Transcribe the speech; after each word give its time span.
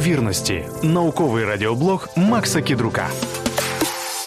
Ймовірності. 0.00 0.64
Науковий 0.82 1.44
радіоблог 1.44 2.08
Макса 2.16 2.60
Кідрука. 2.62 3.08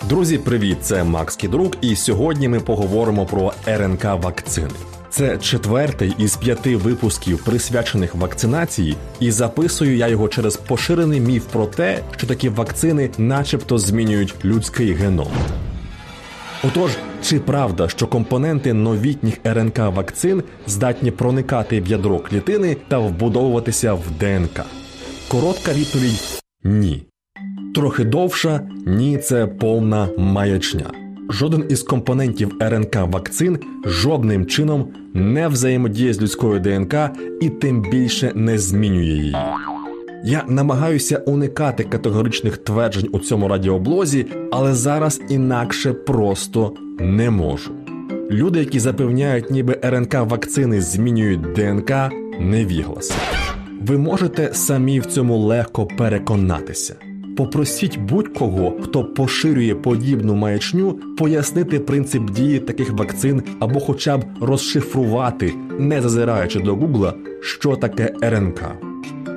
Друзі, 0.10 0.38
привіт! 0.38 0.78
Це 0.82 1.04
Макс 1.04 1.36
Кідрук, 1.36 1.78
і 1.82 1.96
сьогодні 1.96 2.48
ми 2.48 2.60
поговоримо 2.60 3.26
про 3.26 3.54
РНК 3.68 4.04
вакцини. 4.04 4.70
Це 5.10 5.38
четвертий 5.38 6.16
із 6.18 6.36
п'яти 6.36 6.78
випусків, 6.78 7.44
присвячених 7.44 8.16
вакцинації, 8.16 8.96
і 9.20 9.32
записую 9.32 9.98
я 9.98 10.08
його 10.08 10.28
через 10.28 10.58
поширений 10.58 11.20
міф 11.20 11.46
про 11.46 11.66
те, 11.66 12.00
що 12.18 12.28
такі 12.28 12.50
вакцини, 12.50 13.10
начебто, 13.18 13.78
змінюють 13.78 14.36
людський 14.46 14.94
геном. 14.94 15.32
Отож, 16.64 16.92
чи 17.24 17.40
правда, 17.40 17.90
що 17.90 18.08
компоненти 18.08 18.74
новітніх 18.74 19.36
РНК 19.46 19.80
вакцин 19.80 20.44
здатні 20.68 21.12
проникати 21.12 21.82
в 21.82 21.88
ядро 21.88 22.20
клітини 22.20 22.78
та 22.88 22.98
вбудовуватися 22.98 23.94
в 23.94 24.04
ДНК? 24.20 24.66
Коротка 25.34 25.74
відповідь 25.74 26.42
ні. 26.64 27.04
Трохи 27.76 28.04
довша 28.04 28.62
ні, 28.86 29.18
це 29.18 29.48
повна 29.48 30.10
маячня. 30.18 30.92
Жоден 31.30 31.66
із 31.70 31.84
компонентів 31.84 32.52
РНК 32.62 32.96
вакцин 32.96 33.60
жодним 33.86 34.46
чином 34.46 34.88
не 35.14 35.48
взаємодіє 35.48 36.14
з 36.14 36.22
людською 36.22 36.60
ДНК 36.60 36.96
і 37.42 37.50
тим 37.50 37.82
більше 37.82 38.32
не 38.36 38.58
змінює 38.58 39.04
її. 39.04 39.36
Я 40.24 40.44
намагаюся 40.48 41.18
уникати 41.18 41.84
категоричних 41.84 42.58
тверджень 42.58 43.10
у 43.12 43.20
цьому 43.20 43.48
радіоблозі, 43.48 44.26
але 44.52 44.74
зараз 44.74 45.22
інакше 45.30 45.94
просто 45.94 46.74
не 47.00 47.30
можу. 47.30 47.72
Люди, 48.32 48.60
які 48.60 48.80
запевняють, 48.80 49.52
ніби 49.52 49.80
РНК 49.84 50.14
вакцини 50.14 50.82
змінюють 50.82 51.54
ДНК, 51.54 51.92
невігласи. 52.40 53.14
Ви 53.86 53.98
можете 53.98 54.50
самі 54.54 55.00
в 55.00 55.06
цьому 55.06 55.38
легко 55.38 55.86
переконатися. 55.86 56.96
Попросіть 57.38 58.00
будь-кого, 58.00 58.78
хто 58.82 59.06
поширює 59.06 59.76
подібну 59.76 60.36
маячню, 60.36 61.00
пояснити 61.18 61.80
принцип 61.80 62.32
дії 62.32 62.60
таких 62.60 62.92
вакцин 62.92 63.44
або 63.60 63.80
хоча 63.80 64.18
б 64.18 64.26
розшифрувати, 64.42 65.54
не 65.80 66.02
зазираючи 66.02 66.60
до 66.60 66.76
Гугла, 66.76 67.14
що 67.42 67.76
таке 67.76 68.14
РНК. 68.24 68.62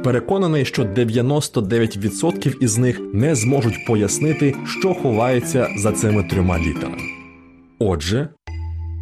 Переконаний, 0.05 0.65
що 0.65 0.83
99% 0.83 2.57
із 2.61 2.79
них 2.79 3.01
не 3.13 3.35
зможуть 3.35 3.87
пояснити, 3.87 4.55
що 4.67 4.95
ховається 4.95 5.69
за 5.79 5.93
цими 5.93 6.23
трьома 6.23 6.59
літерами. 6.59 6.99
Отже, 7.79 8.29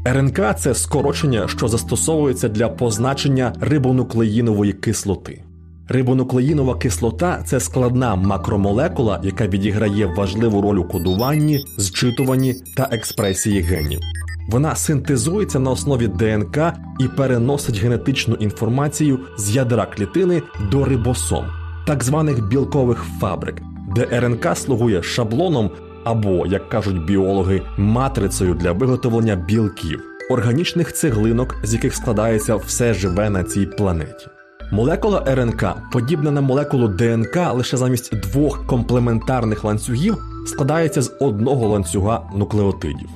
РНК 0.07 0.41
це 0.59 0.75
скорочення, 0.75 1.49
що 1.49 1.69
застосовується 1.69 2.49
для 2.49 2.69
позначення 2.69 3.53
рибонуклеїнової 3.61 4.73
кислоти. 4.73 5.43
Рибонуклеїнова 5.89 6.75
кислота 6.75 7.43
це 7.45 7.61
складна 7.61 8.17
макромолекула, 8.17 9.21
яка 9.23 9.47
відіграє 9.47 10.07
важливу 10.07 10.63
роль 10.63 10.77
у 10.77 10.85
кодуванні, 10.85 11.65
зчитуванні 11.79 12.55
та 12.77 12.89
експресії 12.93 13.61
генів. 13.61 14.01
Вона 14.49 14.77
синтезується 14.77 15.59
на 15.59 15.71
основі 15.71 16.09
ДНК 16.09 16.59
і 17.01 17.09
переносить 17.09 17.79
генетичну 17.79 18.35
інформацію 18.35 19.21
з 19.39 19.57
ядра 19.57 19.87
клітини 19.87 20.43
до 20.71 20.85
рибосом, 20.85 21.45
так 21.87 22.05
званих 22.05 22.49
білкових 22.49 23.05
фабрик, 23.21 23.63
де 23.97 24.21
РНК 24.21 24.57
слугує 24.57 25.03
шаблоном 25.03 25.71
або, 26.05 26.47
як 26.47 26.69
кажуть 26.69 27.05
біологи, 27.05 27.63
матрицею 27.77 28.55
для 28.55 28.73
виготовлення 28.73 29.37
білків, 29.37 30.03
органічних 30.31 30.93
цеглинок, 30.93 31.57
з 31.63 31.75
яких 31.75 31.95
складається 31.95 32.57
все 32.57 32.95
живе 32.95 33.31
на 33.31 33.45
цій 33.45 33.67
планеті. 33.67 34.27
Молекула 34.73 35.25
РНК 35.27 35.65
подібна 35.93 36.31
на 36.31 36.41
молекулу 36.41 36.89
ДНК 36.89 37.37
лише 37.55 37.77
замість 37.77 38.17
двох 38.17 38.67
комплементарних 38.67 39.65
ланцюгів 39.65 40.17
складається 40.47 41.03
з 41.03 41.13
одного 41.21 41.69
ланцюга 41.69 42.23
нуклеотидів. 42.35 43.09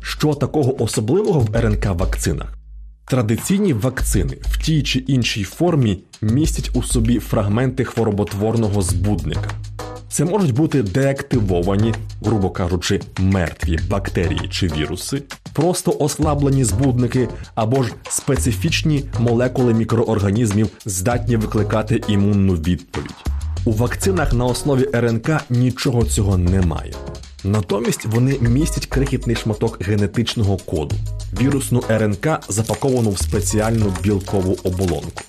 Що 0.00 0.34
такого 0.34 0.82
особливого 0.82 1.40
в 1.40 1.56
РНК 1.56 1.86
вакцинах? 1.86 2.54
Традиційні 3.06 3.72
вакцини 3.72 4.36
в 4.40 4.64
тій 4.64 4.82
чи 4.82 4.98
іншій 4.98 5.44
формі 5.44 5.98
містять 6.22 6.70
у 6.74 6.82
собі 6.82 7.18
фрагменти 7.18 7.84
хвороботворного 7.84 8.82
збудника. 8.82 9.50
Це 10.14 10.24
можуть 10.24 10.54
бути 10.54 10.82
деактивовані, 10.82 11.94
грубо 12.22 12.50
кажучи, 12.50 13.00
мертві 13.18 13.78
бактерії 13.90 14.48
чи 14.50 14.66
віруси, 14.66 15.22
просто 15.52 15.96
ослаблені 15.98 16.64
збудники 16.64 17.28
або 17.54 17.82
ж 17.82 17.92
специфічні 18.08 19.04
молекули 19.18 19.74
мікроорганізмів, 19.74 20.68
здатні 20.86 21.36
викликати 21.36 22.02
імунну 22.08 22.54
відповідь. 22.54 23.14
У 23.64 23.72
вакцинах 23.72 24.32
на 24.32 24.44
основі 24.44 24.88
РНК 24.94 25.30
нічого 25.50 26.04
цього 26.04 26.38
немає. 26.38 26.94
Натомість 27.44 28.06
вони 28.06 28.38
містять 28.40 28.86
крихітний 28.86 29.36
шматок 29.36 29.82
генетичного 29.84 30.56
коду, 30.56 30.96
вірусну 31.40 31.82
РНК, 31.88 32.28
запаковану 32.48 33.10
в 33.10 33.18
спеціальну 33.18 33.92
білкову 34.02 34.56
оболонку. 34.64 35.22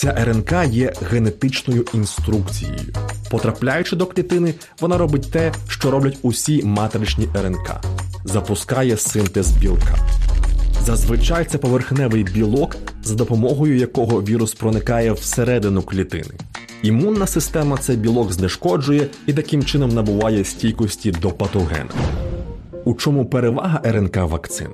Ця 0.00 0.14
РНК 0.24 0.52
є 0.70 0.92
генетичною 1.10 1.84
інструкцією. 1.94 2.92
Потрапляючи 3.30 3.96
до 3.96 4.06
клітини, 4.06 4.54
вона 4.80 4.98
робить 4.98 5.30
те, 5.30 5.52
що 5.68 5.90
роблять 5.90 6.18
усі 6.22 6.62
матричні 6.64 7.28
РНК 7.34 7.70
запускає 8.24 8.96
синтез 8.96 9.50
білка. 9.50 9.96
Зазвичай 10.80 11.44
це 11.44 11.58
поверхневий 11.58 12.24
білок, 12.24 12.76
за 13.02 13.14
допомогою 13.14 13.76
якого 13.76 14.22
вірус 14.22 14.54
проникає 14.54 15.12
всередину 15.12 15.82
клітини. 15.82 16.34
Імунна 16.82 17.26
система 17.26 17.76
цей 17.76 17.96
білок 17.96 18.32
знешкоджує 18.32 19.06
і 19.26 19.32
таким 19.32 19.64
чином 19.64 19.90
набуває 19.90 20.44
стійкості 20.44 21.10
до 21.10 21.30
патогена. 21.30 21.90
У 22.84 22.94
чому 22.94 23.26
перевага 23.26 23.80
РНК 23.84 24.16
вакцин? 24.16 24.68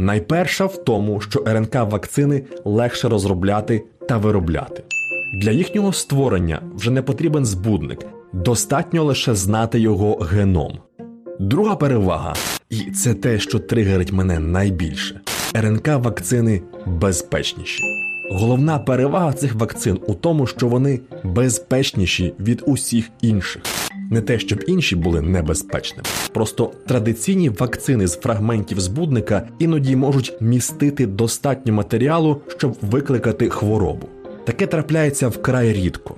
Найперша 0.00 0.66
в 0.66 0.84
тому, 0.84 1.20
що 1.20 1.44
РНК 1.46 1.74
вакцини 1.74 2.42
легше 2.64 3.08
розробляти 3.08 3.84
та 4.08 4.16
виробляти. 4.16 4.82
Для 5.42 5.50
їхнього 5.50 5.92
створення 5.92 6.62
вже 6.74 6.90
не 6.90 7.02
потрібен 7.02 7.44
збудник, 7.44 8.06
достатньо 8.32 9.04
лише 9.04 9.34
знати 9.34 9.80
його 9.80 10.14
геном. 10.14 10.78
Друга 11.40 11.76
перевага, 11.76 12.34
і 12.70 12.90
це 12.90 13.14
те, 13.14 13.38
що 13.38 13.58
тригерить 13.58 14.12
мене 14.12 14.38
найбільше: 14.38 15.20
РНК 15.54 15.88
вакцини 15.88 16.62
безпечніші. 16.86 17.82
Головна 18.32 18.78
перевага 18.78 19.32
цих 19.32 19.54
вакцин 19.54 20.00
у 20.06 20.14
тому, 20.14 20.46
що 20.46 20.68
вони 20.68 21.00
безпечніші 21.24 22.34
від 22.40 22.62
усіх 22.66 23.10
інших. 23.20 23.62
Не 24.10 24.20
те, 24.20 24.38
щоб 24.38 24.64
інші 24.66 24.96
були 24.96 25.20
небезпечними. 25.20 26.04
Просто 26.32 26.72
традиційні 26.86 27.48
вакцини 27.48 28.06
з 28.06 28.18
фрагментів 28.18 28.80
збудника 28.80 29.48
іноді 29.58 29.96
можуть 29.96 30.34
містити 30.40 31.06
достатньо 31.06 31.72
матеріалу, 31.72 32.40
щоб 32.56 32.76
викликати 32.80 33.48
хворобу. 33.48 34.08
Таке 34.44 34.66
трапляється 34.66 35.28
вкрай 35.28 35.72
рідко. 35.72 36.16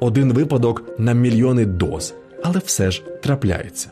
Один 0.00 0.32
випадок 0.32 0.84
на 0.98 1.12
мільйони 1.12 1.66
доз, 1.66 2.14
але 2.42 2.60
все 2.64 2.90
ж 2.90 3.02
трапляється. 3.22 3.90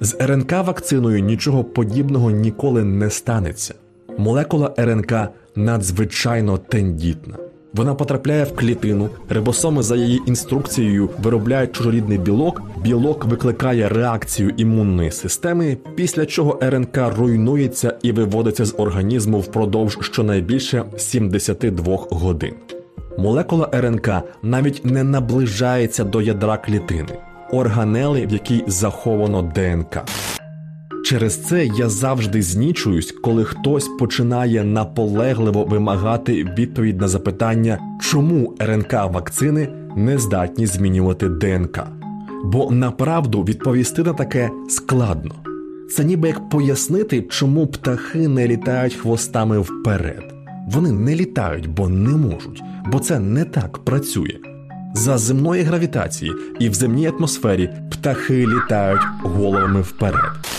З 0.00 0.16
РНК 0.20 0.52
вакциною 0.52 1.20
нічого 1.20 1.64
подібного 1.64 2.30
ніколи 2.30 2.84
не 2.84 3.10
станеться. 3.10 3.74
Молекула 4.18 4.74
РНК 4.78 5.12
надзвичайно 5.56 6.58
тендітна. 6.58 7.36
Вона 7.74 7.94
потрапляє 7.94 8.44
в 8.44 8.56
клітину, 8.56 9.08
рибосоми 9.28 9.82
за 9.82 9.96
її 9.96 10.20
інструкцією 10.26 11.10
виробляють 11.22 11.72
чужорідний 11.72 12.18
білок, 12.18 12.62
білок 12.82 13.24
викликає 13.24 13.88
реакцію 13.88 14.54
імунної 14.56 15.10
системи, 15.10 15.76
після 15.94 16.26
чого 16.26 16.58
РНК 16.62 16.98
руйнується 17.18 17.98
і 18.02 18.12
виводиться 18.12 18.64
з 18.64 18.74
організму 18.78 19.40
впродовж 19.40 19.98
щонайбільше 20.00 20.84
72 20.96 21.96
годин. 21.96 22.54
Молекула 23.18 23.68
РНК 23.74 24.10
навіть 24.42 24.84
не 24.84 25.04
наближається 25.04 26.04
до 26.04 26.22
ядра 26.22 26.56
клітини, 26.56 27.18
органели, 27.52 28.26
в 28.26 28.32
якій 28.32 28.64
заховано 28.66 29.42
ДНК. 29.54 30.04
Через 31.04 31.36
це 31.36 31.66
я 31.66 31.88
завжди 31.88 32.42
знічуюсь, 32.42 33.14
коли 33.22 33.44
хтось 33.44 33.88
починає 33.98 34.64
наполегливо 34.64 35.64
вимагати 35.64 36.44
відповідь 36.44 37.00
на 37.00 37.08
запитання, 37.08 37.78
чому 38.00 38.54
РНК 38.60 38.92
вакцини 38.92 39.68
не 39.96 40.18
здатні 40.18 40.66
змінювати 40.66 41.28
ДНК. 41.28 41.86
Бо 42.44 42.70
направду 42.70 43.42
відповісти 43.42 44.02
на 44.02 44.12
таке 44.12 44.50
складно. 44.68 45.34
Це 45.90 46.04
ніби 46.04 46.28
як 46.28 46.48
пояснити, 46.48 47.22
чому 47.22 47.66
птахи 47.66 48.28
не 48.28 48.48
літають 48.48 48.94
хвостами 48.94 49.58
вперед. 49.58 50.34
Вони 50.68 50.92
не 50.92 51.14
літають, 51.14 51.66
бо 51.66 51.88
не 51.88 52.16
можуть, 52.16 52.62
бо 52.92 52.98
це 52.98 53.18
не 53.18 53.44
так 53.44 53.78
працює. 53.78 54.36
За 54.94 55.18
земної 55.18 55.62
гравітації 55.62 56.32
і 56.58 56.68
в 56.68 56.74
земній 56.74 57.06
атмосфері 57.06 57.70
птахи 57.90 58.46
літають 58.46 59.02
головами 59.22 59.80
вперед. 59.80 60.49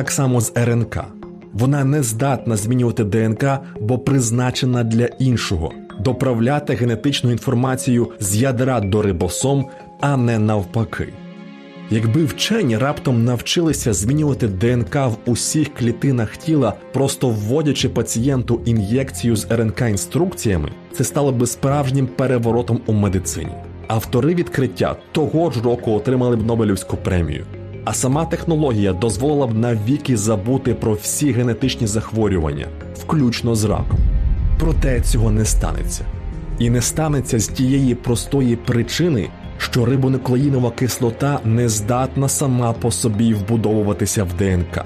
Так 0.00 0.10
само 0.10 0.40
з 0.40 0.52
РНК. 0.56 1.04
Вона 1.52 1.84
не 1.84 2.02
здатна 2.02 2.56
змінювати 2.56 3.04
ДНК, 3.04 3.44
бо 3.80 3.98
призначена 3.98 4.84
для 4.84 5.06
іншого, 5.06 5.72
доправляти 5.98 6.74
генетичну 6.74 7.30
інформацію 7.30 8.12
з 8.20 8.36
ядра 8.36 8.80
до 8.80 9.02
рибосом, 9.02 9.66
а 10.00 10.16
не 10.16 10.38
навпаки. 10.38 11.12
Якби 11.90 12.24
вчені 12.24 12.78
раптом 12.78 13.24
навчилися 13.24 13.92
змінювати 13.92 14.48
ДНК 14.48 14.96
в 14.96 15.16
усіх 15.30 15.74
клітинах 15.74 16.36
тіла, 16.36 16.74
просто 16.92 17.28
вводячи 17.28 17.88
пацієнту 17.88 18.60
ін'єкцію 18.64 19.36
з 19.36 19.50
РНК 19.50 19.80
інструкціями, 19.80 20.72
це 20.92 21.04
стало 21.04 21.32
би 21.32 21.46
справжнім 21.46 22.06
переворотом 22.06 22.80
у 22.86 22.92
медицині. 22.92 23.52
Автори 23.88 24.34
відкриття 24.34 24.96
того 25.12 25.50
ж 25.50 25.62
року 25.62 25.92
отримали 25.92 26.36
б 26.36 26.46
Нобелівську 26.46 26.96
премію. 26.96 27.46
А 27.84 27.92
сама 27.92 28.24
технологія 28.24 28.92
дозволила 28.92 29.46
б 29.46 29.58
навіки 29.58 30.16
забути 30.16 30.74
про 30.74 30.92
всі 30.92 31.32
генетичні 31.32 31.86
захворювання, 31.86 32.66
включно 32.94 33.54
з 33.54 33.64
раком. 33.64 33.98
Проте 34.58 35.00
цього 35.00 35.30
не 35.30 35.44
станеться. 35.44 36.04
І 36.58 36.70
не 36.70 36.82
станеться 36.82 37.38
з 37.38 37.48
тієї 37.48 37.94
простої 37.94 38.56
причини, 38.56 39.28
що 39.58 39.84
рибонуклеїнова 39.84 40.70
кислота 40.70 41.40
не 41.44 41.68
здатна 41.68 42.28
сама 42.28 42.72
по 42.72 42.90
собі 42.90 43.34
вбудовуватися 43.34 44.24
в 44.24 44.32
ДНК. 44.32 44.84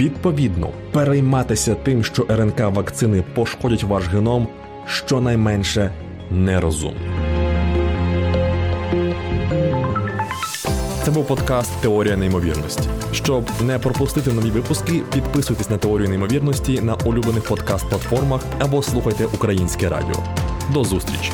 Відповідно, 0.00 0.68
перейматися 0.92 1.74
тим, 1.74 2.04
що 2.04 2.26
РНК 2.30 2.60
вакцини 2.60 3.24
пошкодять 3.34 3.84
ваш 3.84 4.08
геном, 4.08 4.48
щонайменше 4.86 5.90
нерозумно. 6.30 7.17
Був 11.18 11.26
подкаст 11.26 11.70
Теорія 11.80 12.16
неймовірності. 12.16 12.88
Щоб 13.12 13.44
не 13.60 13.78
пропустити 13.78 14.32
нові 14.32 14.50
випуски, 14.50 15.02
підписуйтесь 15.14 15.70
на 15.70 15.78
теорію 15.78 16.08
неймовірності 16.08 16.80
на 16.80 16.94
улюблених 16.94 17.50
подкаст-платформах 17.50 18.40
або 18.58 18.82
слухайте 18.82 19.26
українське 19.26 19.88
радіо. 19.88 20.16
До 20.72 20.84
зустрічі! 20.84 21.32